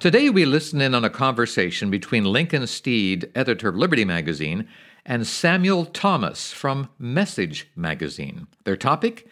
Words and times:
Today, 0.00 0.30
we 0.30 0.46
listen 0.46 0.80
in 0.80 0.94
on 0.94 1.04
a 1.04 1.10
conversation 1.10 1.90
between 1.90 2.24
Lincoln 2.24 2.66
Steed, 2.66 3.30
editor 3.34 3.68
of 3.68 3.76
Liberty 3.76 4.06
Magazine, 4.06 4.66
and 5.04 5.26
Samuel 5.26 5.84
Thomas 5.84 6.52
from 6.52 6.88
Message 6.98 7.70
Magazine. 7.76 8.46
Their 8.64 8.78
topic 8.78 9.28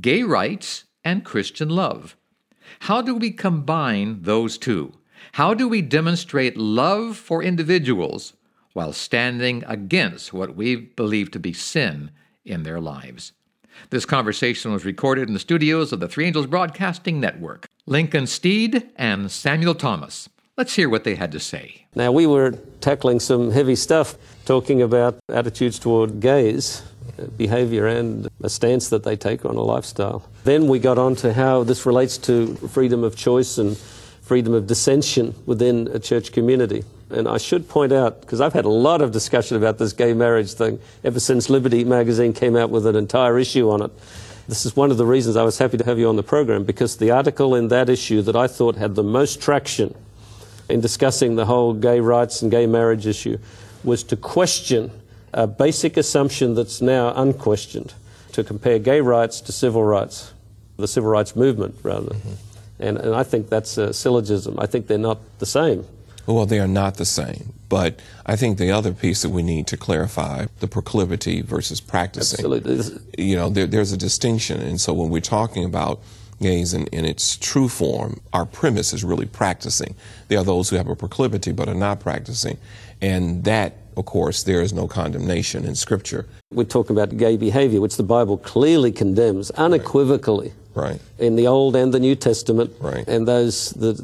Gay 0.00 0.22
Rights 0.22 0.84
and 1.04 1.22
Christian 1.22 1.68
Love. 1.68 2.16
How 2.80 3.02
do 3.02 3.14
we 3.14 3.30
combine 3.30 4.22
those 4.22 4.56
two? 4.56 4.94
How 5.32 5.52
do 5.52 5.68
we 5.68 5.82
demonstrate 5.82 6.56
love 6.56 7.18
for 7.18 7.42
individuals 7.42 8.32
while 8.72 8.94
standing 8.94 9.64
against 9.66 10.32
what 10.32 10.56
we 10.56 10.76
believe 10.76 11.30
to 11.32 11.38
be 11.38 11.52
sin 11.52 12.10
in 12.42 12.62
their 12.62 12.80
lives? 12.80 13.32
This 13.90 14.04
conversation 14.04 14.72
was 14.72 14.84
recorded 14.84 15.28
in 15.28 15.34
the 15.34 15.40
studios 15.40 15.92
of 15.92 16.00
the 16.00 16.08
Three 16.08 16.26
Angels 16.26 16.46
Broadcasting 16.46 17.20
Network. 17.20 17.66
Lincoln 17.86 18.26
Steed 18.26 18.88
and 18.96 19.30
Samuel 19.30 19.74
Thomas. 19.74 20.28
Let's 20.56 20.74
hear 20.74 20.88
what 20.88 21.04
they 21.04 21.16
had 21.16 21.32
to 21.32 21.40
say. 21.40 21.86
Now, 21.94 22.12
we 22.12 22.26
were 22.26 22.52
tackling 22.80 23.20
some 23.20 23.50
heavy 23.50 23.76
stuff, 23.76 24.16
talking 24.46 24.80
about 24.80 25.18
attitudes 25.28 25.78
toward 25.78 26.20
gays, 26.20 26.82
behavior, 27.36 27.86
and 27.86 28.28
a 28.42 28.48
stance 28.48 28.88
that 28.88 29.02
they 29.02 29.16
take 29.16 29.44
on 29.44 29.56
a 29.56 29.62
lifestyle. 29.62 30.28
Then 30.44 30.66
we 30.66 30.78
got 30.78 30.98
on 30.98 31.14
to 31.16 31.32
how 31.32 31.62
this 31.62 31.84
relates 31.84 32.16
to 32.18 32.54
freedom 32.56 33.04
of 33.04 33.16
choice 33.16 33.58
and 33.58 33.76
freedom 33.76 34.54
of 34.54 34.66
dissension 34.66 35.34
within 35.44 35.88
a 35.92 35.98
church 35.98 36.32
community. 36.32 36.84
And 37.10 37.28
I 37.28 37.38
should 37.38 37.68
point 37.68 37.92
out, 37.92 38.20
because 38.20 38.40
I've 38.40 38.52
had 38.52 38.64
a 38.64 38.70
lot 38.70 39.00
of 39.00 39.12
discussion 39.12 39.56
about 39.56 39.78
this 39.78 39.92
gay 39.92 40.12
marriage 40.12 40.52
thing 40.54 40.80
ever 41.04 41.20
since 41.20 41.48
Liberty 41.48 41.84
magazine 41.84 42.32
came 42.32 42.56
out 42.56 42.70
with 42.70 42.84
an 42.86 42.96
entire 42.96 43.38
issue 43.38 43.70
on 43.70 43.82
it. 43.82 43.92
This 44.48 44.66
is 44.66 44.76
one 44.76 44.90
of 44.90 44.96
the 44.96 45.06
reasons 45.06 45.36
I 45.36 45.42
was 45.42 45.58
happy 45.58 45.76
to 45.76 45.84
have 45.84 45.98
you 45.98 46.08
on 46.08 46.16
the 46.16 46.22
program 46.22 46.64
because 46.64 46.96
the 46.96 47.10
article 47.10 47.54
in 47.54 47.68
that 47.68 47.88
issue 47.88 48.22
that 48.22 48.36
I 48.36 48.46
thought 48.46 48.76
had 48.76 48.94
the 48.94 49.02
most 49.02 49.40
traction 49.40 49.94
in 50.68 50.80
discussing 50.80 51.36
the 51.36 51.46
whole 51.46 51.74
gay 51.74 52.00
rights 52.00 52.42
and 52.42 52.50
gay 52.50 52.66
marriage 52.66 53.06
issue 53.06 53.38
was 53.84 54.02
to 54.04 54.16
question 54.16 54.90
a 55.32 55.46
basic 55.46 55.96
assumption 55.96 56.54
that's 56.54 56.80
now 56.80 57.12
unquestioned 57.14 57.94
to 58.32 58.42
compare 58.42 58.78
gay 58.78 59.00
rights 59.00 59.40
to 59.42 59.52
civil 59.52 59.82
rights, 59.82 60.32
the 60.76 60.88
civil 60.88 61.10
rights 61.10 61.36
movement, 61.36 61.76
rather. 61.82 62.14
Mm-hmm. 62.14 62.32
And, 62.78 62.98
and 62.98 63.14
I 63.14 63.22
think 63.22 63.48
that's 63.48 63.78
a 63.78 63.92
syllogism. 63.92 64.58
I 64.58 64.66
think 64.66 64.86
they're 64.86 64.98
not 64.98 65.18
the 65.38 65.46
same. 65.46 65.86
Well, 66.26 66.46
they 66.46 66.58
are 66.58 66.68
not 66.68 66.96
the 66.96 67.04
same. 67.04 67.52
But 67.68 68.00
I 68.24 68.36
think 68.36 68.58
the 68.58 68.70
other 68.70 68.92
piece 68.92 69.22
that 69.22 69.30
we 69.30 69.42
need 69.42 69.66
to 69.68 69.76
clarify 69.76 70.46
the 70.60 70.68
proclivity 70.68 71.42
versus 71.42 71.80
practicing. 71.80 72.44
Absolutely. 72.44 73.00
You 73.18 73.36
know, 73.36 73.48
there, 73.48 73.66
there's 73.66 73.92
a 73.92 73.96
distinction. 73.96 74.60
And 74.60 74.80
so 74.80 74.92
when 74.92 75.10
we're 75.10 75.20
talking 75.20 75.64
about 75.64 76.00
gays 76.40 76.74
in, 76.74 76.86
in 76.88 77.04
its 77.04 77.36
true 77.36 77.68
form, 77.68 78.20
our 78.32 78.46
premise 78.46 78.92
is 78.92 79.02
really 79.02 79.26
practicing. 79.26 79.94
There 80.28 80.38
are 80.38 80.44
those 80.44 80.70
who 80.70 80.76
have 80.76 80.88
a 80.88 80.96
proclivity 80.96 81.52
but 81.52 81.68
are 81.68 81.74
not 81.74 82.00
practicing. 82.00 82.58
And 83.00 83.44
that, 83.44 83.76
of 83.96 84.04
course, 84.04 84.42
there 84.44 84.62
is 84.62 84.72
no 84.72 84.86
condemnation 84.86 85.64
in 85.64 85.74
Scripture. 85.74 86.26
We're 86.52 86.64
talking 86.64 86.96
about 86.96 87.16
gay 87.16 87.36
behavior, 87.36 87.80
which 87.80 87.96
the 87.96 88.02
Bible 88.02 88.38
clearly 88.38 88.92
condemns 88.92 89.50
unequivocally. 89.52 90.52
Right. 90.74 91.00
In 91.18 91.36
the 91.36 91.46
Old 91.46 91.74
and 91.74 91.92
the 91.92 92.00
New 92.00 92.14
Testament. 92.14 92.70
Right. 92.80 93.06
And 93.08 93.26
those 93.26 93.70
that 93.70 93.98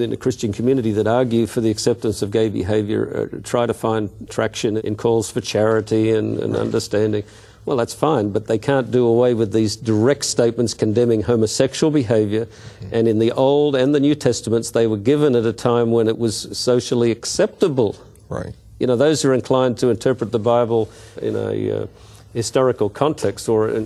in 0.00 0.10
the 0.10 0.16
Christian 0.16 0.52
community 0.52 0.92
that 0.92 1.06
argue 1.06 1.46
for 1.46 1.60
the 1.60 1.70
acceptance 1.70 2.22
of 2.22 2.30
gay 2.30 2.48
behavior 2.48 3.30
uh, 3.34 3.38
try 3.42 3.66
to 3.66 3.74
find 3.74 4.10
traction 4.28 4.76
in 4.76 4.96
calls 4.96 5.30
for 5.30 5.40
charity 5.40 6.10
and, 6.10 6.38
and 6.38 6.52
right. 6.52 6.60
understanding. 6.60 7.24
Well, 7.64 7.76
that's 7.76 7.94
fine, 7.94 8.30
but 8.30 8.46
they 8.46 8.58
can't 8.58 8.92
do 8.92 9.06
away 9.06 9.34
with 9.34 9.52
these 9.52 9.74
direct 9.74 10.24
statements 10.24 10.72
condemning 10.72 11.22
homosexual 11.22 11.90
behavior. 11.90 12.46
And 12.92 13.08
in 13.08 13.18
the 13.18 13.32
Old 13.32 13.74
and 13.74 13.92
the 13.92 13.98
New 13.98 14.14
Testaments, 14.14 14.70
they 14.70 14.86
were 14.86 14.96
given 14.96 15.34
at 15.34 15.44
a 15.44 15.52
time 15.52 15.90
when 15.90 16.06
it 16.06 16.16
was 16.16 16.56
socially 16.56 17.10
acceptable. 17.10 17.96
Right. 18.28 18.54
You 18.78 18.86
know, 18.86 18.94
those 18.94 19.22
who 19.22 19.30
are 19.30 19.34
inclined 19.34 19.78
to 19.78 19.88
interpret 19.88 20.30
the 20.30 20.38
Bible 20.38 20.88
in 21.20 21.34
a 21.34 21.82
uh, 21.82 21.86
historical 22.34 22.88
context 22.88 23.48
or 23.48 23.68
a, 23.68 23.80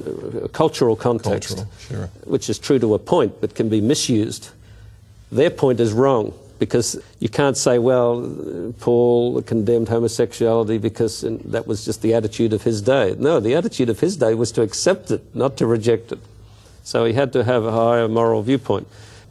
a 0.44 0.48
cultural 0.48 0.96
context, 0.96 1.56
cultural, 1.56 1.72
sure. 1.78 2.06
which 2.24 2.50
is 2.50 2.58
true 2.58 2.78
to 2.80 2.94
a 2.94 2.98
point 2.98 3.40
but 3.40 3.54
can 3.54 3.68
be 3.68 3.80
misused 3.80 4.50
their 5.32 5.50
point 5.50 5.80
is 5.80 5.92
wrong 5.92 6.34
because 6.58 7.00
you 7.20 7.28
can't 7.28 7.56
say, 7.56 7.78
well, 7.78 8.74
Paul 8.80 9.40
condemned 9.42 9.88
homosexuality 9.88 10.78
because 10.78 11.22
that 11.22 11.66
was 11.66 11.84
just 11.84 12.02
the 12.02 12.14
attitude 12.14 12.52
of 12.52 12.62
his 12.62 12.82
day. 12.82 13.16
No, 13.18 13.40
the 13.40 13.54
attitude 13.54 13.88
of 13.88 14.00
his 14.00 14.16
day 14.16 14.34
was 14.34 14.52
to 14.52 14.62
accept 14.62 15.10
it, 15.10 15.34
not 15.34 15.56
to 15.56 15.66
reject 15.66 16.12
it. 16.12 16.18
So 16.82 17.04
he 17.06 17.14
had 17.14 17.32
to 17.32 17.44
have 17.44 17.64
a 17.64 17.72
higher 17.72 18.08
moral 18.08 18.42
viewpoint. 18.42 18.86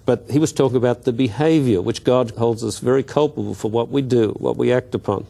But 0.05 0.25
he 0.29 0.39
was 0.39 0.51
talking 0.51 0.77
about 0.77 1.03
the 1.03 1.13
behavior, 1.13 1.83
which 1.83 2.03
God 2.03 2.31
holds 2.31 2.63
us 2.63 2.79
very 2.79 3.03
culpable 3.03 3.53
for 3.53 3.69
what 3.69 3.89
we 3.89 4.01
do, 4.01 4.29
what 4.39 4.57
we 4.57 4.71
act 4.71 4.95
upon. 4.95 5.27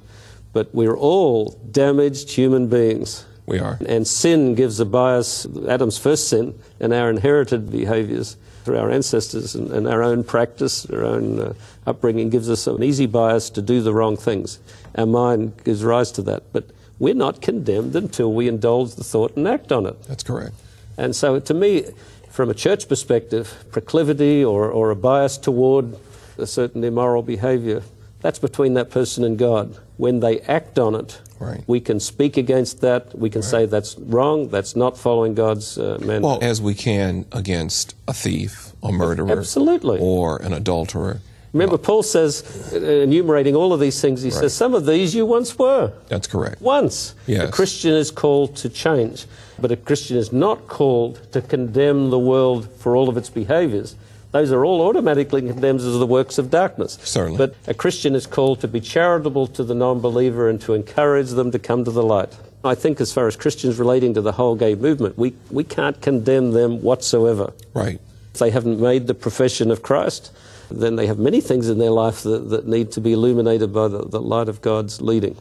But 0.53 0.73
we're 0.73 0.97
all 0.97 1.59
damaged 1.71 2.31
human 2.31 2.67
beings. 2.69 3.25
We 3.45 3.59
are. 3.59 3.77
And 3.85 4.07
sin 4.07 4.55
gives 4.55 4.79
a 4.79 4.85
bias, 4.85 5.45
Adam's 5.67 5.97
first 5.97 6.29
sin, 6.29 6.57
and 6.79 6.93
our 6.93 7.09
inherited 7.09 7.69
behaviors 7.69 8.37
through 8.63 8.77
our 8.77 8.89
ancestors 8.89 9.55
and, 9.55 9.71
and 9.71 9.87
our 9.87 10.03
own 10.03 10.23
practice, 10.23 10.85
our 10.89 11.03
own 11.03 11.39
uh, 11.39 11.53
upbringing 11.85 12.29
gives 12.29 12.49
us 12.49 12.67
an 12.67 12.83
easy 12.83 13.05
bias 13.05 13.49
to 13.51 13.61
do 13.61 13.81
the 13.81 13.93
wrong 13.93 14.17
things. 14.17 14.59
Our 14.95 15.05
mind 15.05 15.63
gives 15.63 15.83
rise 15.83 16.11
to 16.13 16.21
that. 16.23 16.43
But 16.51 16.65
we're 16.99 17.13
not 17.13 17.41
condemned 17.41 17.95
until 17.95 18.33
we 18.33 18.47
indulge 18.47 18.95
the 18.95 19.03
thought 19.03 19.35
and 19.35 19.47
act 19.47 19.71
on 19.71 19.85
it. 19.85 20.01
That's 20.03 20.23
correct. 20.23 20.55
And 20.97 21.15
so, 21.15 21.39
to 21.39 21.53
me, 21.53 21.85
from 22.29 22.49
a 22.49 22.53
church 22.53 22.87
perspective, 22.87 23.65
proclivity 23.71 24.43
or, 24.43 24.69
or 24.69 24.91
a 24.91 24.95
bias 24.95 25.37
toward 25.37 25.97
a 26.37 26.45
certain 26.45 26.83
immoral 26.83 27.23
behavior, 27.23 27.81
that's 28.21 28.39
between 28.39 28.73
that 28.73 28.89
person 28.89 29.23
and 29.23 29.37
God. 29.37 29.77
When 29.99 30.21
they 30.21 30.39
act 30.41 30.79
on 30.79 30.95
it, 30.95 31.19
Right. 31.39 31.63
We 31.67 31.79
can 31.79 31.99
speak 32.01 32.35
against 32.35 32.81
that. 32.81 33.17
We 33.17 33.29
can 33.29 33.41
right. 33.41 33.49
say 33.49 33.65
that's 33.65 33.97
wrong. 33.97 34.49
That's 34.49 34.75
not 34.75 34.97
following 34.97 35.35
God's 35.35 35.77
uh, 35.77 35.97
mandate. 36.01 36.21
Well, 36.21 36.39
as 36.41 36.61
we 36.61 36.75
can 36.75 37.25
against 37.31 37.95
a 38.09 38.13
thief, 38.13 38.73
a 38.83 38.91
murderer, 38.91 39.39
absolutely, 39.39 39.99
or 40.01 40.41
an 40.41 40.51
adulterer. 40.51 41.21
Remember, 41.53 41.77
Paul 41.77 42.03
says, 42.03 42.43
uh, 42.73 42.77
enumerating 42.77 43.55
all 43.55 43.73
of 43.73 43.79
these 43.79 43.99
things, 43.99 44.21
he 44.21 44.29
right. 44.29 44.39
says, 44.39 44.53
some 44.53 44.75
of 44.75 44.85
these 44.85 45.15
you 45.15 45.25
once 45.25 45.57
were. 45.57 45.91
That's 46.07 46.27
correct. 46.27 46.61
Once. 46.61 47.15
Yes. 47.25 47.49
A 47.49 47.51
Christian 47.51 47.93
is 47.93 48.11
called 48.11 48.55
to 48.57 48.69
change, 48.69 49.25
but 49.57 49.71
a 49.71 49.75
Christian 49.75 50.17
is 50.17 50.31
not 50.31 50.67
called 50.67 51.31
to 51.31 51.41
condemn 51.41 52.11
the 52.11 52.19
world 52.19 52.69
for 52.77 52.95
all 52.95 53.09
of 53.09 53.17
its 53.17 53.29
behaviors. 53.29 53.95
Those 54.31 54.51
are 54.51 54.63
all 54.63 54.81
automatically 54.87 55.41
condemned 55.41 55.79
as 55.79 55.97
the 55.97 56.05
works 56.05 56.37
of 56.37 56.51
darkness. 56.51 56.99
Certainly. 57.01 57.37
But 57.37 57.55
a 57.67 57.73
Christian 57.73 58.13
is 58.13 58.27
called 58.27 58.61
to 58.61 58.67
be 58.67 58.79
charitable 58.79 59.47
to 59.47 59.63
the 59.63 59.73
non 59.73 59.99
believer 59.99 60.49
and 60.49 60.61
to 60.61 60.73
encourage 60.73 61.31
them 61.31 61.51
to 61.51 61.59
come 61.59 61.83
to 61.83 61.91
the 61.91 62.03
light. 62.03 62.37
I 62.63 62.75
think, 62.75 62.99
as 62.99 63.13
far 63.13 63.27
as 63.27 63.35
Christians 63.35 63.79
relating 63.79 64.13
to 64.15 64.21
the 64.21 64.33
whole 64.33 64.55
gay 64.55 64.75
movement, 64.75 65.17
we, 65.17 65.33
we 65.49 65.63
can't 65.63 65.99
condemn 66.01 66.51
them 66.51 66.81
whatsoever. 66.81 67.53
Right. 67.73 67.99
If 68.33 68.39
they 68.39 68.51
haven't 68.51 68.79
made 68.79 69.07
the 69.07 69.13
profession 69.13 69.71
of 69.71 69.81
Christ, 69.81 70.31
then 70.69 70.95
they 70.95 71.07
have 71.07 71.17
many 71.17 71.41
things 71.41 71.69
in 71.69 71.79
their 71.79 71.89
life 71.89 72.21
that, 72.23 72.49
that 72.49 72.67
need 72.67 72.91
to 72.91 73.01
be 73.01 73.13
illuminated 73.13 73.73
by 73.73 73.87
the, 73.87 74.03
the 74.05 74.21
light 74.21 74.49
of 74.49 74.61
God's 74.61 75.01
leading. 75.01 75.37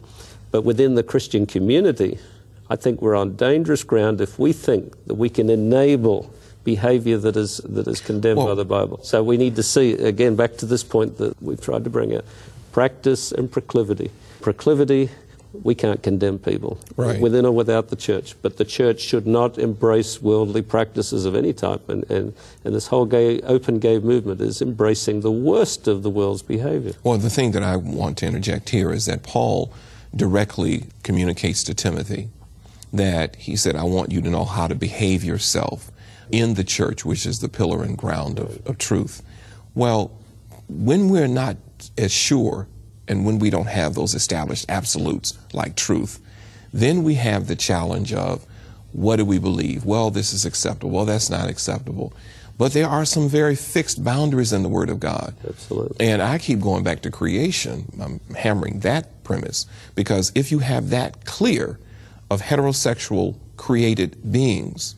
But 0.50 0.62
within 0.62 0.94
the 0.94 1.02
Christian 1.02 1.44
community, 1.44 2.18
I 2.70 2.76
think 2.76 3.02
we're 3.02 3.16
on 3.16 3.36
dangerous 3.36 3.82
ground 3.82 4.20
if 4.20 4.38
we 4.38 4.52
think 4.52 5.06
that 5.06 5.14
we 5.14 5.28
can 5.28 5.50
enable 5.50 6.32
behavior 6.74 7.16
that 7.16 7.34
is, 7.34 7.58
that 7.64 7.88
is 7.88 7.98
condemned 8.00 8.36
well, 8.36 8.48
by 8.48 8.54
the 8.54 8.64
Bible. 8.64 9.00
So 9.02 9.22
we 9.22 9.38
need 9.38 9.56
to 9.56 9.62
see, 9.62 9.92
again, 9.92 10.36
back 10.36 10.58
to 10.58 10.66
this 10.66 10.84
point 10.84 11.16
that 11.16 11.32
we've 11.42 11.60
tried 11.68 11.84
to 11.84 11.90
bring 11.90 12.14
out 12.14 12.26
practice 12.72 13.32
and 13.32 13.50
proclivity. 13.50 14.10
Proclivity, 14.42 15.08
we 15.62 15.74
can't 15.74 16.02
condemn 16.02 16.38
people, 16.38 16.78
right. 16.96 17.18
within 17.22 17.46
or 17.46 17.52
without 17.52 17.88
the 17.88 17.96
church, 17.96 18.34
but 18.42 18.58
the 18.58 18.66
church 18.66 19.00
should 19.00 19.26
not 19.26 19.56
embrace 19.56 20.20
worldly 20.20 20.60
practices 20.60 21.24
of 21.24 21.34
any 21.34 21.54
type. 21.54 21.88
And, 21.88 22.02
and, 22.10 22.34
and 22.64 22.74
this 22.74 22.88
whole 22.88 23.06
gay, 23.06 23.40
open 23.40 23.78
gay 23.78 23.98
movement 23.98 24.42
is 24.42 24.60
embracing 24.60 25.22
the 25.22 25.32
worst 25.32 25.88
of 25.88 26.02
the 26.02 26.10
world's 26.10 26.42
behavior. 26.42 26.92
Well, 27.02 27.16
the 27.16 27.30
thing 27.30 27.52
that 27.52 27.62
I 27.62 27.76
want 27.76 28.18
to 28.18 28.26
interject 28.26 28.68
here 28.68 28.92
is 28.92 29.06
that 29.06 29.22
Paul 29.22 29.72
directly 30.14 30.84
communicates 31.02 31.64
to 31.64 31.72
Timothy 31.72 32.28
that 32.92 33.36
he 33.36 33.56
said, 33.56 33.74
I 33.74 33.84
want 33.84 34.12
you 34.12 34.20
to 34.20 34.28
know 34.28 34.44
how 34.44 34.68
to 34.68 34.74
behave 34.74 35.24
yourself 35.24 35.90
in 36.30 36.54
the 36.54 36.64
church, 36.64 37.04
which 37.04 37.26
is 37.26 37.40
the 37.40 37.48
pillar 37.48 37.82
and 37.82 37.96
ground 37.96 38.38
of, 38.38 38.66
of 38.66 38.78
truth. 38.78 39.22
Well, 39.74 40.12
when 40.68 41.08
we're 41.08 41.28
not 41.28 41.56
as 41.96 42.12
sure 42.12 42.68
and 43.06 43.24
when 43.24 43.38
we 43.38 43.50
don't 43.50 43.68
have 43.68 43.94
those 43.94 44.14
established 44.14 44.66
absolutes 44.68 45.38
like 45.52 45.76
truth, 45.76 46.20
then 46.72 47.02
we 47.02 47.14
have 47.14 47.46
the 47.46 47.56
challenge 47.56 48.12
of 48.12 48.44
what 48.92 49.16
do 49.16 49.24
we 49.24 49.38
believe? 49.38 49.84
Well, 49.84 50.10
this 50.10 50.32
is 50.32 50.44
acceptable. 50.44 50.90
Well, 50.90 51.04
that's 51.04 51.30
not 51.30 51.48
acceptable. 51.48 52.12
But 52.56 52.72
there 52.72 52.88
are 52.88 53.04
some 53.04 53.28
very 53.28 53.54
fixed 53.54 54.02
boundaries 54.02 54.52
in 54.52 54.64
the 54.64 54.68
Word 54.68 54.90
of 54.90 54.98
God. 54.98 55.34
Absolutely. 55.46 56.06
And 56.06 56.20
I 56.20 56.38
keep 56.38 56.60
going 56.60 56.82
back 56.82 57.02
to 57.02 57.10
creation. 57.10 57.86
I'm 58.00 58.20
hammering 58.34 58.80
that 58.80 59.22
premise 59.22 59.66
because 59.94 60.32
if 60.34 60.50
you 60.50 60.58
have 60.58 60.90
that 60.90 61.24
clear 61.24 61.78
of 62.30 62.42
heterosexual 62.42 63.36
created 63.56 64.32
beings 64.32 64.96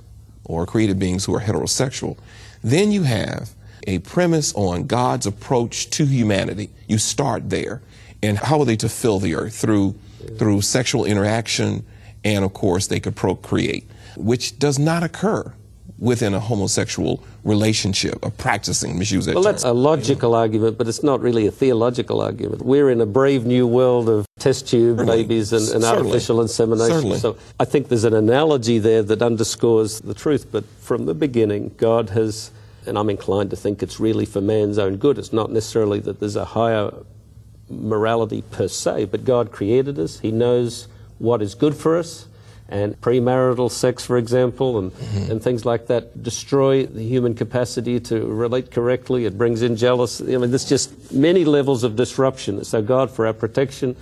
or 0.50 0.66
created 0.66 0.98
beings 0.98 1.24
who 1.24 1.34
are 1.34 1.40
heterosexual, 1.40 2.16
then 2.62 2.92
you 2.92 3.04
have 3.04 3.50
a 3.86 3.98
premise 4.00 4.52
on 4.54 4.86
God's 4.86 5.26
approach 5.26 5.90
to 5.90 6.04
humanity. 6.04 6.70
You 6.86 6.98
start 6.98 7.50
there. 7.50 7.82
And 8.22 8.36
how 8.36 8.60
are 8.60 8.66
they 8.66 8.76
to 8.76 8.88
fill 8.88 9.18
the 9.18 9.34
earth? 9.34 9.54
Through, 9.54 9.94
through 10.38 10.60
sexual 10.60 11.06
interaction, 11.06 11.86
and 12.22 12.44
of 12.44 12.52
course, 12.52 12.88
they 12.88 13.00
could 13.00 13.16
procreate, 13.16 13.88
which 14.16 14.58
does 14.58 14.78
not 14.78 15.02
occur 15.02 15.54
within 16.00 16.32
a 16.32 16.40
homosexual 16.40 17.22
relationship, 17.44 18.18
a 18.24 18.30
practicing, 18.30 18.98
misuse 18.98 19.26
that 19.26 19.34
Well, 19.34 19.44
term. 19.44 19.52
that's 19.52 19.64
a 19.64 19.72
logical 19.74 20.34
argument, 20.34 20.78
but 20.78 20.88
it's 20.88 21.02
not 21.02 21.20
really 21.20 21.46
a 21.46 21.50
theological 21.50 22.22
argument. 22.22 22.62
We're 22.62 22.88
in 22.90 23.02
a 23.02 23.06
brave 23.06 23.44
new 23.44 23.66
world 23.66 24.08
of 24.08 24.26
test 24.38 24.66
tube 24.66 24.96
Certainly. 24.98 25.22
babies 25.22 25.52
and, 25.52 25.68
and 25.68 25.84
artificial 25.84 26.40
insemination. 26.40 26.94
Certainly. 26.94 27.18
So 27.18 27.36
I 27.60 27.66
think 27.66 27.88
there's 27.88 28.04
an 28.04 28.14
analogy 28.14 28.78
there 28.78 29.02
that 29.02 29.20
underscores 29.20 30.00
the 30.00 30.14
truth. 30.14 30.46
But 30.50 30.64
from 30.80 31.04
the 31.04 31.12
beginning, 31.12 31.74
God 31.76 32.08
has, 32.10 32.50
and 32.86 32.98
I'm 32.98 33.10
inclined 33.10 33.50
to 33.50 33.56
think 33.56 33.82
it's 33.82 34.00
really 34.00 34.24
for 34.24 34.40
man's 34.40 34.78
own 34.78 34.96
good. 34.96 35.18
It's 35.18 35.34
not 35.34 35.52
necessarily 35.52 36.00
that 36.00 36.18
there's 36.18 36.36
a 36.36 36.46
higher 36.46 36.90
morality 37.68 38.42
per 38.50 38.68
se, 38.68 39.04
but 39.06 39.24
God 39.24 39.52
created 39.52 39.98
us. 39.98 40.20
He 40.20 40.30
knows 40.32 40.88
what 41.18 41.42
is 41.42 41.54
good 41.54 41.74
for 41.74 41.98
us. 41.98 42.26
And 42.70 42.98
premarital 43.00 43.68
sex, 43.68 44.06
for 44.06 44.16
example, 44.16 44.78
and, 44.78 44.92
and 45.28 45.42
things 45.42 45.64
like 45.64 45.88
that 45.88 46.22
destroy 46.22 46.86
the 46.86 47.02
human 47.02 47.34
capacity 47.34 47.98
to 48.00 48.24
relate 48.24 48.70
correctly. 48.70 49.24
It 49.24 49.36
brings 49.36 49.62
in 49.62 49.74
jealousy. 49.74 50.36
I 50.36 50.38
mean, 50.38 50.50
there's 50.50 50.68
just 50.68 51.12
many 51.12 51.44
levels 51.44 51.82
of 51.82 51.96
disruption. 51.96 52.62
So, 52.64 52.80
God, 52.80 53.10
for 53.10 53.26
our 53.26 53.32
protection, 53.32 53.96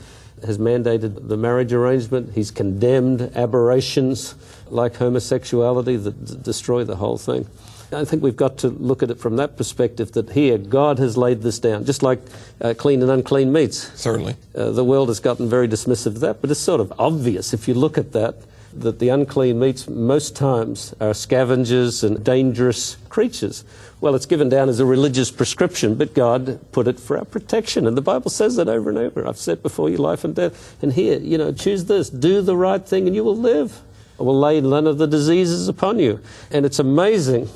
has 0.44 0.58
mandated 0.58 1.28
the 1.28 1.36
marriage 1.36 1.72
arrangement. 1.72 2.34
He's 2.34 2.50
condemned 2.50 3.22
aberrations 3.34 4.34
like 4.68 4.96
homosexuality 4.96 5.96
that 5.96 6.24
d- 6.24 6.36
destroy 6.42 6.84
the 6.84 6.96
whole 6.96 7.18
thing. 7.18 7.46
I 7.90 8.04
think 8.04 8.22
we've 8.22 8.36
got 8.36 8.58
to 8.58 8.68
look 8.68 9.02
at 9.02 9.10
it 9.10 9.18
from 9.18 9.36
that 9.36 9.56
perspective 9.56 10.12
that 10.12 10.30
here, 10.30 10.58
God 10.58 10.98
has 10.98 11.16
laid 11.16 11.40
this 11.40 11.58
down, 11.58 11.86
just 11.86 12.02
like 12.02 12.20
uh, 12.60 12.74
clean 12.76 13.00
and 13.00 13.10
unclean 13.10 13.50
meats. 13.50 13.90
Certainly. 13.98 14.36
Uh, 14.54 14.72
the 14.72 14.84
world 14.84 15.08
has 15.08 15.20
gotten 15.20 15.48
very 15.48 15.66
dismissive 15.66 16.06
of 16.06 16.20
that, 16.20 16.42
but 16.42 16.50
it's 16.50 16.60
sort 16.60 16.82
of 16.82 16.92
obvious 16.98 17.54
if 17.54 17.66
you 17.66 17.72
look 17.72 17.96
at 17.96 18.12
that 18.12 18.36
that 18.80 18.98
the 18.98 19.08
unclean 19.08 19.58
meats 19.58 19.88
most 19.88 20.36
times 20.36 20.94
are 21.00 21.14
scavengers 21.14 22.04
and 22.04 22.24
dangerous 22.24 22.96
creatures. 23.08 23.64
Well, 24.00 24.14
it's 24.14 24.26
given 24.26 24.48
down 24.48 24.68
as 24.68 24.78
a 24.78 24.86
religious 24.86 25.30
prescription, 25.30 25.96
but 25.96 26.14
God 26.14 26.60
put 26.72 26.86
it 26.86 27.00
for 27.00 27.18
our 27.18 27.24
protection. 27.24 27.86
And 27.86 27.96
the 27.96 28.02
Bible 28.02 28.30
says 28.30 28.56
that 28.56 28.68
over 28.68 28.88
and 28.88 28.98
over. 28.98 29.26
I've 29.26 29.38
set 29.38 29.62
before 29.62 29.90
you 29.90 29.96
life 29.96 30.24
and 30.24 30.34
death. 30.34 30.76
And 30.82 30.92
here, 30.92 31.18
you 31.18 31.36
know, 31.36 31.52
choose 31.52 31.86
this, 31.86 32.08
do 32.08 32.40
the 32.40 32.56
right 32.56 32.86
thing, 32.86 33.06
and 33.06 33.16
you 33.16 33.24
will 33.24 33.36
live. 33.36 33.80
I 34.20 34.22
will 34.22 34.38
lay 34.38 34.60
none 34.60 34.86
of 34.86 34.98
the 34.98 35.06
diseases 35.06 35.68
upon 35.68 35.98
you. 35.98 36.20
And 36.50 36.64
it's 36.64 36.78
amazing. 36.78 37.48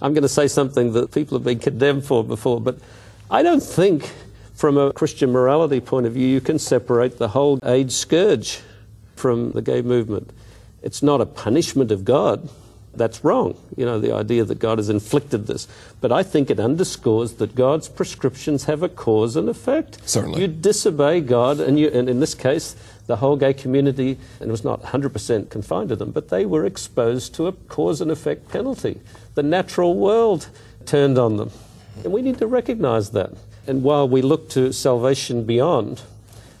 I'm 0.00 0.14
going 0.14 0.22
to 0.22 0.28
say 0.28 0.48
something 0.48 0.92
that 0.94 1.12
people 1.12 1.38
have 1.38 1.44
been 1.44 1.58
condemned 1.58 2.04
for 2.04 2.24
before, 2.24 2.60
but 2.60 2.78
I 3.30 3.42
don't 3.42 3.62
think, 3.62 4.10
from 4.54 4.76
a 4.76 4.92
Christian 4.92 5.30
morality 5.30 5.80
point 5.80 6.06
of 6.06 6.12
view, 6.12 6.26
you 6.26 6.40
can 6.40 6.58
separate 6.58 7.18
the 7.18 7.28
whole 7.28 7.58
AIDS 7.64 7.96
scourge 7.96 8.60
from 9.14 9.52
the 9.52 9.62
gay 9.62 9.80
movement. 9.82 10.32
It's 10.82 11.02
not 11.02 11.20
a 11.20 11.26
punishment 11.26 11.90
of 11.90 12.04
God. 12.04 12.48
That's 12.94 13.24
wrong. 13.24 13.56
You 13.76 13.86
know, 13.86 13.98
the 13.98 14.12
idea 14.12 14.44
that 14.44 14.58
God 14.58 14.78
has 14.78 14.90
inflicted 14.90 15.46
this. 15.46 15.66
But 16.00 16.12
I 16.12 16.22
think 16.22 16.50
it 16.50 16.60
underscores 16.60 17.34
that 17.34 17.54
God's 17.54 17.88
prescriptions 17.88 18.64
have 18.64 18.82
a 18.82 18.88
cause 18.88 19.34
and 19.34 19.48
effect. 19.48 20.06
Certainly. 20.08 20.42
You 20.42 20.48
disobey 20.48 21.22
God, 21.22 21.58
and, 21.58 21.78
you, 21.78 21.88
and 21.88 22.08
in 22.08 22.20
this 22.20 22.34
case, 22.34 22.76
the 23.06 23.16
whole 23.16 23.36
gay 23.36 23.54
community, 23.54 24.18
and 24.40 24.48
it 24.48 24.50
was 24.50 24.64
not 24.64 24.82
100% 24.82 25.48
confined 25.48 25.88
to 25.88 25.96
them, 25.96 26.10
but 26.10 26.28
they 26.28 26.44
were 26.44 26.66
exposed 26.66 27.34
to 27.36 27.46
a 27.46 27.52
cause 27.52 28.00
and 28.00 28.10
effect 28.10 28.48
penalty. 28.48 29.00
The 29.34 29.42
natural 29.42 29.94
world 29.94 30.48
turned 30.84 31.18
on 31.18 31.38
them. 31.38 31.50
And 32.04 32.12
we 32.12 32.20
need 32.22 32.38
to 32.38 32.46
recognize 32.46 33.10
that. 33.10 33.32
And 33.66 33.82
while 33.82 34.08
we 34.08 34.22
look 34.22 34.50
to 34.50 34.72
salvation 34.72 35.44
beyond, 35.44 36.02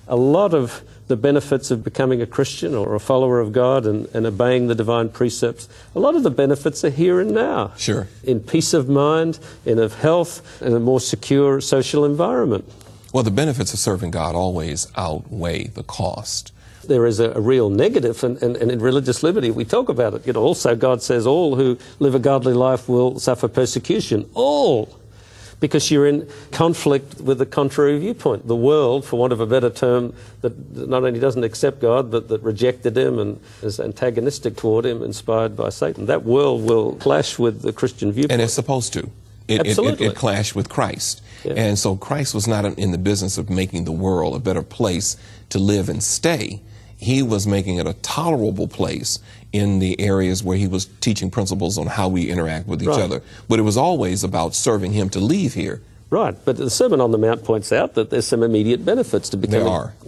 a 0.08 0.16
lot 0.16 0.54
of 0.54 0.82
the 1.08 1.16
benefits 1.16 1.70
of 1.70 1.82
becoming 1.82 2.22
a 2.22 2.26
Christian 2.26 2.74
or 2.74 2.94
a 2.94 3.00
follower 3.00 3.40
of 3.40 3.52
God 3.52 3.86
and, 3.86 4.06
and 4.14 4.26
obeying 4.26 4.68
the 4.68 4.74
divine 4.74 5.08
precepts, 5.08 5.68
a 5.94 6.00
lot 6.00 6.14
of 6.14 6.22
the 6.22 6.30
benefits 6.30 6.84
are 6.84 6.90
here 6.90 7.20
and 7.20 7.32
now. 7.32 7.72
Sure. 7.76 8.08
In 8.24 8.40
peace 8.40 8.72
of 8.72 8.88
mind, 8.88 9.38
in 9.66 9.78
of 9.78 9.94
health, 10.00 10.62
in 10.62 10.72
a 10.74 10.80
more 10.80 11.00
secure 11.00 11.60
social 11.60 12.04
environment. 12.04 12.64
Well, 13.12 13.22
the 13.22 13.30
benefits 13.30 13.74
of 13.74 13.78
serving 13.78 14.10
God 14.12 14.34
always 14.34 14.86
outweigh 14.96 15.66
the 15.66 15.82
cost. 15.82 16.52
there 16.84 17.06
is 17.06 17.20
a, 17.20 17.30
a 17.32 17.40
real 17.40 17.70
negative, 17.70 18.24
and, 18.24 18.42
and, 18.42 18.56
and 18.56 18.70
in 18.70 18.78
religious 18.80 19.22
liberty 19.22 19.50
we 19.50 19.64
talk 19.64 19.88
about 19.88 20.14
it. 20.14 20.26
You 20.26 20.32
know, 20.32 20.42
also 20.42 20.74
God 20.74 21.02
says 21.02 21.26
all 21.26 21.56
who 21.56 21.78
live 21.98 22.14
a 22.14 22.18
godly 22.18 22.54
life 22.54 22.88
will 22.88 23.18
suffer 23.18 23.48
persecution. 23.48 24.28
All. 24.34 24.98
Because 25.62 25.92
you're 25.92 26.08
in 26.08 26.28
conflict 26.50 27.20
with 27.20 27.38
the 27.38 27.46
contrary 27.46 27.98
viewpoint. 27.98 28.48
The 28.48 28.56
world, 28.56 29.04
for 29.04 29.16
want 29.18 29.32
of 29.32 29.40
a 29.40 29.46
better 29.46 29.70
term, 29.70 30.12
that 30.40 30.52
not 30.76 31.04
only 31.04 31.20
doesn't 31.20 31.44
accept 31.44 31.80
God, 31.80 32.10
but 32.10 32.28
that 32.28 32.42
rejected 32.42 32.96
Him 32.96 33.20
and 33.20 33.40
is 33.62 33.78
antagonistic 33.78 34.56
toward 34.56 34.84
Him, 34.84 35.02
inspired 35.02 35.56
by 35.56 35.68
Satan. 35.68 36.06
That 36.06 36.24
world 36.24 36.64
will 36.64 36.96
clash 36.96 37.38
with 37.38 37.62
the 37.62 37.72
Christian 37.72 38.10
viewpoint. 38.10 38.32
And 38.32 38.42
it's 38.42 38.52
supposed 38.54 38.92
to. 38.94 39.08
It, 39.46 39.66
it, 39.66 39.78
it, 39.78 40.00
it 40.00 40.14
clashed 40.16 40.56
with 40.56 40.68
Christ. 40.68 41.22
Yeah. 41.44 41.52
And 41.54 41.78
so 41.78 41.96
Christ 41.96 42.34
was 42.34 42.48
not 42.48 42.64
in 42.64 42.90
the 42.90 42.98
business 42.98 43.38
of 43.38 43.48
making 43.48 43.84
the 43.84 43.92
world 43.92 44.34
a 44.34 44.40
better 44.40 44.62
place 44.62 45.16
to 45.50 45.58
live 45.58 45.88
and 45.88 46.02
stay. 46.02 46.60
He 47.02 47.20
was 47.20 47.48
making 47.48 47.78
it 47.78 47.86
a 47.88 47.94
tolerable 47.94 48.68
place 48.68 49.18
in 49.52 49.80
the 49.80 50.00
areas 50.00 50.44
where 50.44 50.56
he 50.56 50.68
was 50.68 50.86
teaching 51.00 51.32
principles 51.32 51.76
on 51.76 51.88
how 51.88 52.06
we 52.06 52.30
interact 52.30 52.68
with 52.68 52.80
each 52.80 52.88
Right. 52.90 53.00
other. 53.02 53.22
But 53.48 53.58
it 53.58 53.62
was 53.62 53.76
always 53.76 54.22
about 54.22 54.54
serving 54.54 54.92
him 54.92 55.08
to 55.10 55.18
leave 55.18 55.54
here. 55.54 55.80
Right, 56.10 56.36
but 56.44 56.58
the 56.58 56.70
Sermon 56.70 57.00
on 57.00 57.10
the 57.10 57.18
Mount 57.18 57.42
points 57.42 57.72
out 57.72 57.94
that 57.94 58.10
there's 58.10 58.26
some 58.26 58.44
immediate 58.44 58.84
benefits 58.84 59.28
to 59.30 59.36
becoming 59.36 59.66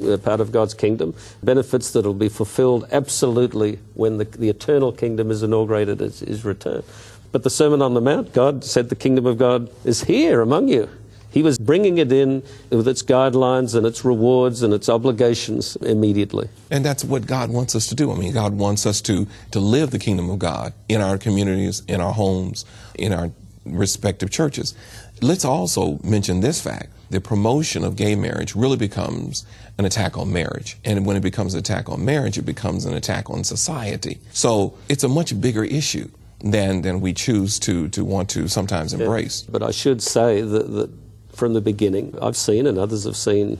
a 0.08 0.18
part 0.18 0.40
of 0.40 0.52
God's 0.52 0.74
kingdom. 0.74 1.14
Benefits 1.42 1.90
that 1.92 2.04
will 2.04 2.14
be 2.14 2.28
fulfilled 2.28 2.86
absolutely 2.92 3.80
when 3.94 4.18
the, 4.18 4.24
the 4.26 4.48
eternal 4.48 4.92
kingdom 4.92 5.32
is 5.32 5.42
inaugurated 5.42 6.00
at 6.00 6.12
his 6.14 6.44
return. 6.44 6.84
But 7.32 7.42
the 7.42 7.50
Sermon 7.50 7.82
on 7.82 7.94
the 7.94 8.00
Mount, 8.00 8.32
God 8.32 8.62
said 8.62 8.88
the 8.88 8.94
kingdom 8.94 9.26
of 9.26 9.36
God 9.36 9.68
is 9.84 10.04
here 10.04 10.42
among 10.42 10.68
you. 10.68 10.88
He 11.34 11.42
was 11.42 11.58
bringing 11.58 11.98
it 11.98 12.12
in 12.12 12.44
with 12.70 12.86
its 12.86 13.02
guidelines 13.02 13.74
and 13.74 13.84
its 13.84 14.04
rewards 14.04 14.62
and 14.62 14.72
its 14.72 14.88
obligations 14.88 15.74
immediately. 15.76 16.48
And 16.70 16.84
that's 16.84 17.04
what 17.04 17.26
God 17.26 17.50
wants 17.50 17.74
us 17.74 17.88
to 17.88 17.96
do. 17.96 18.12
I 18.12 18.14
mean, 18.14 18.32
God 18.32 18.54
wants 18.56 18.86
us 18.86 19.00
to, 19.02 19.26
to 19.50 19.58
live 19.58 19.90
the 19.90 19.98
kingdom 19.98 20.30
of 20.30 20.38
God 20.38 20.72
in 20.88 21.00
our 21.00 21.18
communities, 21.18 21.82
in 21.88 22.00
our 22.00 22.12
homes, 22.12 22.64
in 22.94 23.12
our 23.12 23.32
respective 23.66 24.30
churches. 24.30 24.76
Let's 25.22 25.44
also 25.44 25.98
mention 26.04 26.38
this 26.38 26.60
fact. 26.60 26.92
The 27.10 27.20
promotion 27.20 27.82
of 27.82 27.96
gay 27.96 28.14
marriage 28.14 28.54
really 28.54 28.76
becomes 28.76 29.44
an 29.76 29.84
attack 29.86 30.16
on 30.16 30.32
marriage. 30.32 30.78
And 30.84 31.04
when 31.04 31.16
it 31.16 31.22
becomes 31.22 31.54
an 31.54 31.58
attack 31.58 31.88
on 31.88 32.04
marriage, 32.04 32.38
it 32.38 32.42
becomes 32.42 32.84
an 32.84 32.94
attack 32.94 33.28
on 33.28 33.42
society. 33.42 34.20
So 34.32 34.78
it's 34.88 35.02
a 35.02 35.08
much 35.08 35.40
bigger 35.40 35.64
issue 35.64 36.08
than, 36.44 36.82
than 36.82 37.00
we 37.00 37.12
choose 37.12 37.58
to, 37.60 37.88
to 37.88 38.04
want 38.04 38.30
to 38.30 38.46
sometimes 38.46 38.92
embrace. 38.92 39.42
But 39.42 39.64
I 39.64 39.72
should 39.72 40.00
say 40.00 40.40
that, 40.40 40.70
that 40.72 41.03
from 41.34 41.54
the 41.54 41.60
beginning, 41.60 42.16
I've 42.20 42.36
seen 42.36 42.66
and 42.66 42.78
others 42.78 43.04
have 43.04 43.16
seen 43.16 43.58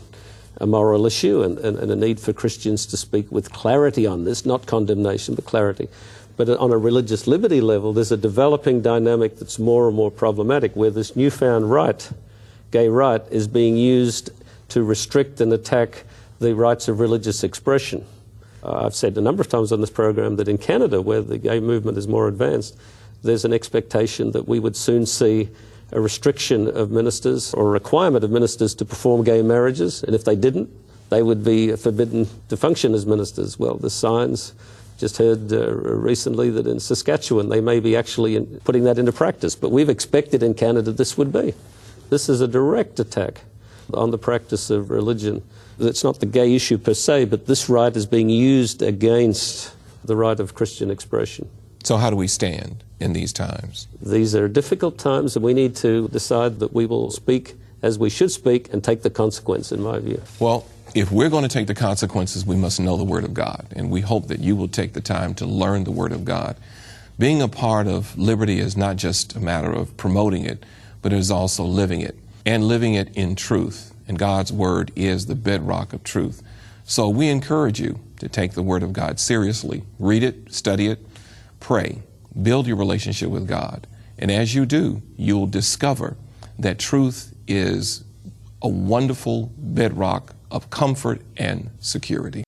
a 0.58 0.66
moral 0.66 1.06
issue 1.06 1.42
and, 1.42 1.58
and, 1.58 1.78
and 1.78 1.90
a 1.90 1.96
need 1.96 2.20
for 2.20 2.32
Christians 2.32 2.86
to 2.86 2.96
speak 2.96 3.30
with 3.32 3.52
clarity 3.52 4.06
on 4.06 4.24
this, 4.24 4.46
not 4.46 4.66
condemnation, 4.66 5.34
but 5.34 5.44
clarity. 5.44 5.88
But 6.36 6.48
on 6.48 6.72
a 6.72 6.78
religious 6.78 7.26
liberty 7.26 7.60
level, 7.60 7.92
there's 7.92 8.12
a 8.12 8.16
developing 8.16 8.82
dynamic 8.82 9.38
that's 9.38 9.58
more 9.58 9.86
and 9.86 9.96
more 9.96 10.10
problematic 10.10 10.74
where 10.74 10.90
this 10.90 11.14
newfound 11.14 11.70
right, 11.70 12.08
gay 12.70 12.88
right, 12.88 13.22
is 13.30 13.46
being 13.46 13.76
used 13.76 14.30
to 14.68 14.82
restrict 14.82 15.40
and 15.40 15.52
attack 15.52 16.04
the 16.40 16.54
rights 16.54 16.88
of 16.88 17.00
religious 17.00 17.44
expression. 17.44 18.04
I've 18.64 18.94
said 18.94 19.16
a 19.18 19.20
number 19.20 19.42
of 19.42 19.48
times 19.48 19.72
on 19.72 19.80
this 19.80 19.90
program 19.90 20.36
that 20.36 20.48
in 20.48 20.58
Canada, 20.58 21.02
where 21.02 21.20
the 21.20 21.38
gay 21.38 21.60
movement 21.60 21.98
is 21.98 22.08
more 22.08 22.28
advanced, 22.28 22.76
there's 23.22 23.44
an 23.44 23.52
expectation 23.52 24.32
that 24.32 24.48
we 24.48 24.58
would 24.58 24.76
soon 24.76 25.06
see 25.06 25.48
a 25.94 26.00
restriction 26.00 26.68
of 26.68 26.90
ministers 26.90 27.54
or 27.54 27.68
a 27.68 27.70
requirement 27.70 28.24
of 28.24 28.30
ministers 28.30 28.74
to 28.74 28.84
perform 28.84 29.24
gay 29.24 29.42
marriages, 29.42 30.02
and 30.02 30.14
if 30.14 30.24
they 30.24 30.36
didn't, 30.36 30.68
they 31.10 31.22
would 31.22 31.44
be 31.44 31.74
forbidden 31.76 32.26
to 32.48 32.56
function 32.56 32.94
as 32.94 33.06
ministers. 33.06 33.58
Well, 33.58 33.76
the 33.76 33.90
signs 33.90 34.52
just 34.98 35.18
heard 35.18 35.52
uh, 35.52 35.72
recently 35.72 36.50
that 36.50 36.66
in 36.66 36.80
Saskatchewan 36.80 37.48
they 37.48 37.60
may 37.60 37.80
be 37.80 37.96
actually 37.96 38.36
in, 38.36 38.60
putting 38.64 38.84
that 38.84 38.98
into 38.98 39.12
practice, 39.12 39.54
but 39.54 39.70
we've 39.70 39.88
expected 39.88 40.42
in 40.42 40.54
Canada 40.54 40.92
this 40.92 41.16
would 41.16 41.32
be. 41.32 41.54
This 42.10 42.28
is 42.28 42.40
a 42.40 42.48
direct 42.48 42.98
attack 43.00 43.42
on 43.92 44.10
the 44.10 44.18
practice 44.18 44.70
of 44.70 44.90
religion. 44.90 45.42
It's 45.78 46.04
not 46.04 46.20
the 46.20 46.26
gay 46.26 46.54
issue 46.54 46.78
per 46.78 46.94
se, 46.94 47.26
but 47.26 47.46
this 47.46 47.68
right 47.68 47.94
is 47.94 48.06
being 48.06 48.30
used 48.30 48.82
against 48.82 49.74
the 50.04 50.16
right 50.16 50.38
of 50.38 50.54
Christian 50.54 50.90
expression. 50.90 51.48
So, 51.84 51.98
how 51.98 52.08
do 52.08 52.16
we 52.16 52.28
stand 52.28 52.82
in 52.98 53.12
these 53.12 53.32
times? 53.32 53.88
These 54.00 54.34
are 54.34 54.48
difficult 54.48 54.96
times, 54.96 55.36
and 55.36 55.44
we 55.44 55.52
need 55.52 55.76
to 55.76 56.08
decide 56.08 56.58
that 56.60 56.72
we 56.72 56.86
will 56.86 57.10
speak 57.10 57.54
as 57.82 57.98
we 57.98 58.08
should 58.08 58.30
speak 58.30 58.72
and 58.72 58.82
take 58.82 59.02
the 59.02 59.10
consequence, 59.10 59.70
in 59.70 59.82
my 59.82 59.98
view. 59.98 60.20
Well, 60.40 60.66
if 60.94 61.12
we're 61.12 61.28
going 61.28 61.42
to 61.42 61.48
take 61.48 61.66
the 61.66 61.74
consequences, 61.74 62.46
we 62.46 62.56
must 62.56 62.80
know 62.80 62.96
the 62.96 63.04
Word 63.04 63.24
of 63.24 63.34
God. 63.34 63.66
And 63.76 63.90
we 63.90 64.00
hope 64.00 64.28
that 64.28 64.40
you 64.40 64.56
will 64.56 64.68
take 64.68 64.94
the 64.94 65.02
time 65.02 65.34
to 65.34 65.46
learn 65.46 65.84
the 65.84 65.90
Word 65.90 66.12
of 66.12 66.24
God. 66.24 66.56
Being 67.18 67.42
a 67.42 67.48
part 67.48 67.86
of 67.86 68.16
liberty 68.16 68.60
is 68.60 68.78
not 68.78 68.96
just 68.96 69.36
a 69.36 69.40
matter 69.40 69.70
of 69.70 69.94
promoting 69.98 70.46
it, 70.46 70.64
but 71.02 71.12
it 71.12 71.18
is 71.18 71.30
also 71.30 71.64
living 71.64 72.00
it 72.00 72.16
and 72.46 72.66
living 72.66 72.94
it 72.94 73.14
in 73.14 73.36
truth. 73.36 73.92
And 74.08 74.18
God's 74.18 74.52
Word 74.52 74.90
is 74.96 75.26
the 75.26 75.34
bedrock 75.34 75.92
of 75.92 76.02
truth. 76.02 76.42
So 76.84 77.10
we 77.10 77.28
encourage 77.28 77.78
you 77.78 78.00
to 78.20 78.28
take 78.28 78.52
the 78.52 78.62
Word 78.62 78.82
of 78.82 78.94
God 78.94 79.20
seriously. 79.20 79.82
Read 79.98 80.22
it, 80.22 80.54
study 80.54 80.86
it, 80.86 81.04
pray, 81.64 82.02
build 82.42 82.66
your 82.66 82.76
relationship 82.76 83.30
with 83.30 83.48
God. 83.48 83.86
And 84.18 84.30
as 84.30 84.54
you 84.54 84.66
do, 84.66 85.00
you'll 85.16 85.46
discover 85.46 86.18
that 86.58 86.78
truth 86.78 87.34
is 87.48 88.04
a 88.60 88.68
wonderful 88.68 89.50
bedrock 89.56 90.34
of 90.50 90.68
comfort 90.68 91.22
and 91.38 91.70
security. 91.80 92.44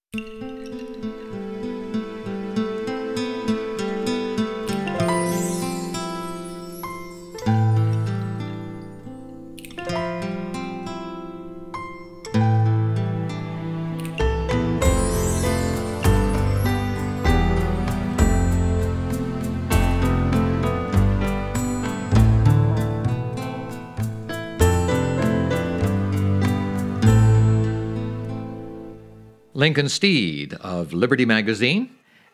Lincoln 29.56 29.88
Steed 29.88 30.52
of 30.60 30.92
Liberty 30.92 31.24
Magazine 31.24 31.88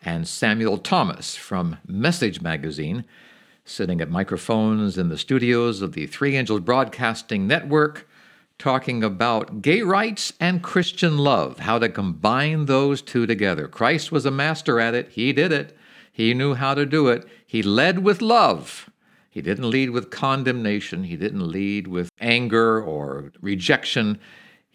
and 0.04 0.26
Samuel 0.26 0.76
Thomas 0.76 1.36
from 1.36 1.78
Message 1.86 2.40
Magazine, 2.40 3.04
sitting 3.64 4.00
at 4.00 4.10
microphones 4.10 4.98
in 4.98 5.08
the 5.08 5.16
studios 5.16 5.82
of 5.82 5.92
the 5.92 6.08
Three 6.08 6.34
Angels 6.34 6.62
Broadcasting 6.62 7.46
Network, 7.46 8.08
talking 8.58 9.04
about 9.04 9.62
gay 9.62 9.82
rights 9.82 10.32
and 10.40 10.64
Christian 10.64 11.16
love, 11.16 11.60
how 11.60 11.78
to 11.78 11.88
combine 11.88 12.66
those 12.66 13.00
two 13.00 13.24
together. 13.24 13.68
Christ 13.68 14.10
was 14.10 14.26
a 14.26 14.32
master 14.32 14.80
at 14.80 14.92
it, 14.92 15.10
he 15.10 15.32
did 15.32 15.52
it, 15.52 15.76
he 16.10 16.34
knew 16.34 16.54
how 16.54 16.74
to 16.74 16.84
do 16.84 17.06
it. 17.06 17.24
He 17.46 17.62
led 17.62 18.00
with 18.00 18.20
love. 18.20 18.90
He 19.30 19.40
didn't 19.40 19.70
lead 19.70 19.90
with 19.90 20.10
condemnation. 20.10 21.04
He 21.04 21.16
didn't 21.16 21.46
lead 21.46 21.86
with 21.86 22.10
anger 22.20 22.82
or 22.82 23.30
rejection. 23.40 24.18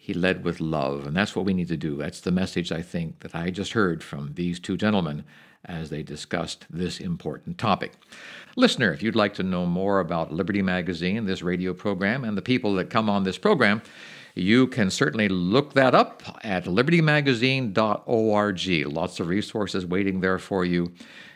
He 0.08 0.14
led 0.14 0.42
with 0.42 0.58
love, 0.58 1.06
and 1.06 1.14
that's 1.14 1.36
what 1.36 1.44
we 1.44 1.52
need 1.52 1.68
to 1.68 1.76
do. 1.76 1.98
That's 1.98 2.22
the 2.22 2.30
message 2.30 2.72
I 2.72 2.80
think 2.80 3.20
that 3.20 3.34
I 3.34 3.50
just 3.50 3.72
heard 3.72 4.02
from 4.02 4.32
these 4.36 4.58
two 4.58 4.78
gentlemen 4.78 5.22
as 5.66 5.90
they 5.90 6.02
discussed 6.02 6.64
this 6.70 6.98
important 6.98 7.58
topic. 7.58 7.92
Listener, 8.56 8.90
if 8.90 9.02
you'd 9.02 9.14
like 9.14 9.34
to 9.34 9.42
know 9.42 9.66
more 9.66 10.00
about 10.00 10.32
Liberty 10.32 10.62
Magazine, 10.62 11.26
this 11.26 11.42
radio 11.42 11.74
program, 11.74 12.24
and 12.24 12.38
the 12.38 12.42
people 12.42 12.72
that 12.76 12.88
come 12.88 13.10
on 13.10 13.24
this 13.24 13.36
program, 13.36 13.82
you 14.34 14.66
can 14.68 14.90
certainly 14.90 15.28
look 15.28 15.74
that 15.74 15.94
up 15.94 16.22
at 16.42 16.64
libertymagazine.org. 16.64 18.86
Lots 18.90 19.20
of 19.20 19.28
resources 19.28 19.84
waiting 19.84 20.20
there 20.20 20.38
for 20.38 20.64
you. 20.64 20.90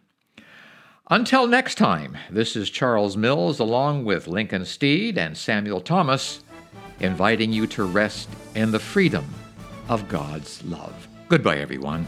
Until 1.11 1.47
next 1.47 1.75
time, 1.75 2.17
this 2.31 2.57
is 2.57 2.71
Charles 2.71 3.15
Mills 3.15 3.61
along 3.61 4.07
with 4.07 4.27
Lincoln 4.27 4.65
Steed 4.65 5.19
and 5.19 5.37
Samuel 5.37 5.83
Thomas, 5.83 6.43
inviting 6.99 7.53
you 7.53 7.67
to 7.67 7.85
rest 7.85 8.27
in 8.55 8.71
the 8.71 8.79
freedom 8.79 9.27
of 9.91 10.09
God's 10.09 10.65
love. 10.65 11.07
Goodbye, 11.29 11.59
everyone. 11.59 12.07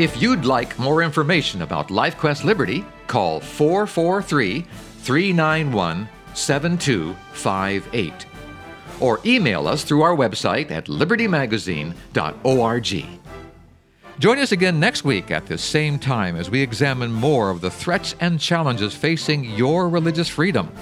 If 0.00 0.20
you'd 0.22 0.46
like 0.46 0.78
more 0.78 1.02
information 1.02 1.60
about 1.60 1.88
LifeQuest 1.88 2.42
Liberty, 2.42 2.86
call 3.06 3.38
443 3.38 4.62
391 4.62 6.08
7258 6.32 8.26
or 8.98 9.20
email 9.26 9.68
us 9.68 9.84
through 9.84 10.00
our 10.00 10.16
website 10.16 10.70
at 10.70 10.86
libertymagazine.org. 10.86 13.04
Join 14.18 14.38
us 14.38 14.52
again 14.52 14.80
next 14.80 15.04
week 15.04 15.30
at 15.30 15.44
the 15.44 15.58
same 15.58 15.98
time 15.98 16.34
as 16.34 16.48
we 16.48 16.62
examine 16.62 17.12
more 17.12 17.50
of 17.50 17.60
the 17.60 17.70
threats 17.70 18.14
and 18.20 18.40
challenges 18.40 18.94
facing 18.94 19.44
your 19.44 19.90
religious 19.90 20.30
freedom. 20.30 20.72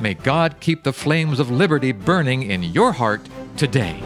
May 0.00 0.14
God 0.14 0.56
keep 0.58 0.82
the 0.82 0.92
flames 0.92 1.38
of 1.38 1.52
liberty 1.52 1.92
burning 1.92 2.42
in 2.42 2.64
your 2.64 2.90
heart 2.90 3.28
today. 3.56 4.02